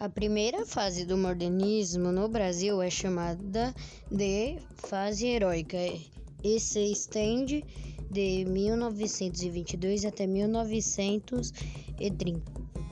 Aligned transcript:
A 0.00 0.08
primeira 0.08 0.66
fase 0.66 1.04
do 1.04 1.16
modernismo 1.16 2.10
no 2.10 2.28
Brasil 2.28 2.82
é 2.82 2.90
chamada 2.90 3.72
de 4.10 4.58
fase 4.74 5.28
heróica 5.28 5.78
e 6.42 6.58
se 6.58 6.90
estende 6.90 7.64
de 8.10 8.44
1922 8.44 10.04
até 10.04 10.26
1930. 10.26 12.42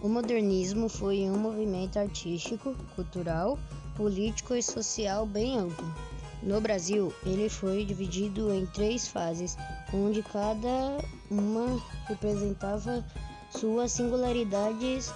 O 0.00 0.08
modernismo 0.08 0.88
foi 0.88 1.28
um 1.28 1.36
movimento 1.36 1.98
artístico, 1.98 2.76
cultural, 2.94 3.58
político 3.96 4.54
e 4.54 4.62
social 4.62 5.26
bem 5.26 5.58
amplo. 5.58 5.92
No 6.40 6.60
Brasil, 6.60 7.12
ele 7.26 7.48
foi 7.48 7.84
dividido 7.84 8.54
em 8.54 8.64
três 8.66 9.08
fases, 9.08 9.56
onde 9.92 10.22
cada 10.22 10.98
uma 11.28 11.82
representava 12.06 13.04
suas 13.50 13.90
singularidades 13.92 15.12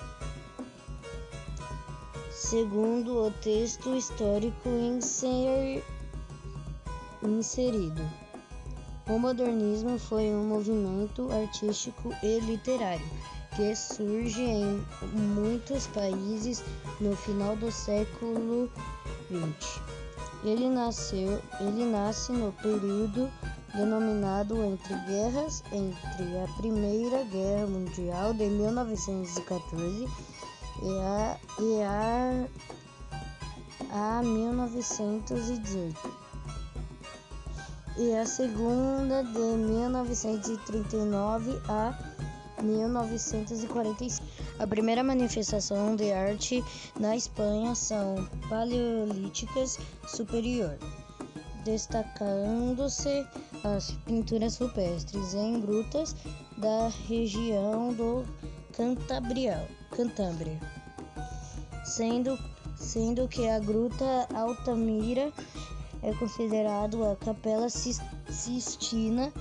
segundo 2.36 3.26
o 3.26 3.30
texto 3.30 3.96
histórico 3.96 4.68
inser... 4.68 5.82
inserido. 7.22 8.02
O 9.08 9.18
modernismo 9.18 9.98
foi 9.98 10.24
um 10.24 10.44
movimento 10.44 11.32
artístico 11.32 12.14
e 12.22 12.38
literário 12.40 13.06
que 13.54 13.74
surge 13.74 14.42
em 14.42 14.84
muitos 15.14 15.86
países 15.86 16.62
no 17.00 17.16
final 17.16 17.56
do 17.56 17.72
século 17.72 18.70
XX. 19.30 19.80
Ele 20.44 20.68
nasceu, 20.68 21.40
ele 21.58 21.86
nasce 21.86 22.32
no 22.32 22.52
período 22.52 23.30
denominado 23.74 24.62
entre 24.62 24.94
guerras, 25.06 25.64
entre 25.72 26.38
a 26.38 26.46
Primeira 26.58 27.24
Guerra 27.24 27.66
Mundial 27.66 28.34
de 28.34 28.44
1914 28.44 30.06
e 30.82 30.98
a, 30.98 31.38
e 31.60 31.82
a, 31.82 32.48
a 34.18 34.22
1918 34.22 36.26
e 37.98 38.14
a 38.14 38.26
Segunda 38.26 39.22
de 39.22 39.38
1939 39.38 41.58
a 41.68 41.98
1945. 42.62 44.26
A 44.58 44.66
primeira 44.66 45.02
manifestação 45.02 45.96
de 45.96 46.12
arte 46.12 46.62
na 46.98 47.16
Espanha 47.16 47.74
são 47.74 48.28
paleolíticas 48.48 49.78
superior, 50.06 50.78
destacando-se 51.64 53.26
as 53.64 53.92
pinturas 54.04 54.58
rupestres 54.58 55.34
em 55.34 55.60
grutas 55.60 56.14
da 56.58 56.88
região 57.08 57.92
do 57.92 58.24
Cantabrial, 58.72 59.66
Cantábria, 59.90 60.60
sendo, 61.84 62.38
sendo 62.76 63.28
que 63.28 63.48
a 63.48 63.58
Gruta 63.58 64.28
Altamira 64.34 65.32
é 66.02 66.12
considerado 66.14 67.04
a 67.04 67.16
Capela 67.16 67.68
Sistina 67.68 69.32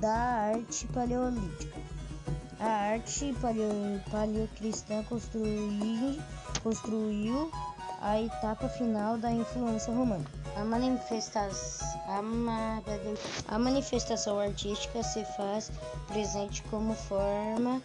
da 0.00 0.14
arte 0.14 0.86
paleolítica. 0.88 1.80
A 2.58 2.92
arte 2.92 3.34
paleo, 3.40 4.00
paleocristã 4.10 5.04
construiu, 6.62 7.50
a 8.00 8.20
etapa 8.20 8.68
final 8.68 9.18
da 9.18 9.30
influência 9.30 9.92
romana. 9.92 10.24
A, 10.56 10.64
manifesta 10.64 11.50
a, 12.06 13.54
a 13.54 13.58
manifestação 13.58 14.38
artística 14.38 15.02
se 15.02 15.22
faz 15.36 15.70
presente 16.08 16.62
como 16.70 16.94
forma 16.94 17.82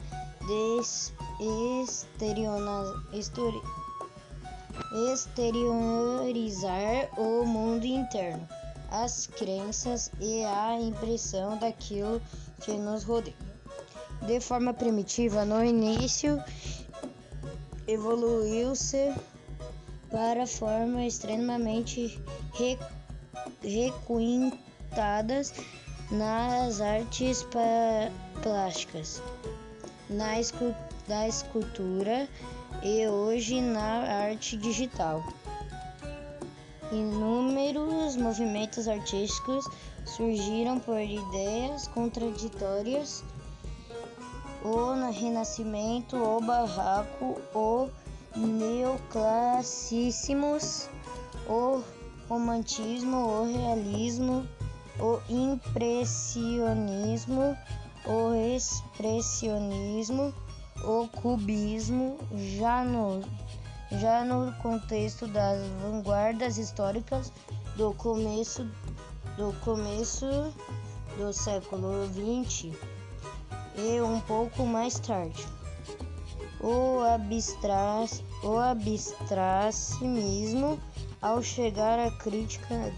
exteriorizar 5.14 7.10
o 7.18 7.46
mundo 7.46 7.86
interno, 7.86 8.48
as 8.90 9.28
crenças 9.28 10.12
e 10.20 10.44
a 10.44 10.80
impressão 10.80 11.58
daquilo 11.58 12.22
que 12.62 12.74
nos 12.74 13.04
rodeia. 13.04 13.36
De 14.26 14.40
forma 14.40 14.74
primitiva 14.74 15.46
no 15.46 15.64
início, 15.64 16.40
evoluiu-se 17.88 19.14
para 20.12 20.46
formas 20.46 21.14
extremamente 21.14 22.22
requintadas 23.64 25.54
nas 26.12 26.82
artes 26.82 27.48
plásticas, 28.44 29.22
na, 30.12 30.40
escu 30.40 30.76
da 31.08 31.28
escultura 31.28 32.28
e 32.84 33.08
hoje 33.08 33.62
na 33.62 34.28
arte 34.28 34.58
digital. 34.58 35.24
Inúmeros 36.92 38.18
movimentos 38.18 38.88
artísticos 38.88 39.66
surgiram 40.06 40.80
por 40.80 41.00
ideias 41.00 41.88
contraditórias 41.88 43.24
o 44.64 44.94
Renascimento, 45.10 46.18
o 46.18 46.40
Barroco, 46.40 47.42
o 47.54 47.90
Neoclassicismos, 48.36 50.88
o 51.48 51.82
Romantismo, 52.30 53.18
o 53.18 53.46
Realismo, 53.46 54.48
o 55.00 55.20
Impressionismo, 55.30 57.58
o 58.06 58.34
Expressionismo, 58.56 60.34
o 60.84 61.08
Cubismo, 61.08 62.18
já 62.60 62.84
no, 62.84 63.22
já 63.92 64.24
no 64.24 64.54
contexto 64.62 65.28
das 65.28 65.60
vanguardas 65.82 66.58
históricas 66.58 67.32
do 67.76 67.94
começo 67.94 68.70
do 69.38 69.54
começo 69.62 70.54
do 71.18 71.32
século 71.34 72.06
XX 72.08 72.76
e 73.78 74.02
um 74.02 74.20
pouco 74.22 74.66
mais 74.66 74.98
tarde. 75.00 75.46
O, 76.60 77.02
abstras, 77.02 78.24
o 78.44 78.58
abstracionismo, 78.58 80.80
ao 81.22 81.42
chegar 81.42 81.98
à 82.00 82.12
crítica 82.12 82.94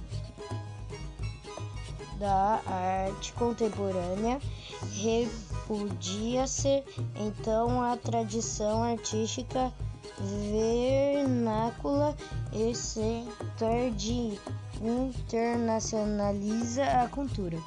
da 2.24 2.62
arte 2.66 3.34
contemporânea, 3.34 4.40
repudia-se 4.94 6.82
então 7.20 7.84
a 7.84 7.98
tradição 7.98 8.82
artística 8.82 9.70
vernácula 10.50 12.16
e 12.54 12.74
se 12.74 13.26
internacionaliza 14.82 16.86
a 16.86 17.10
cultura. 17.10 17.58